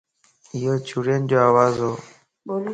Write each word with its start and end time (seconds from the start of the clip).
ايو 0.53 0.73
چوڙين 0.87 1.21
جو 1.29 1.37
آواز 1.49 1.73
ھو 1.83 1.91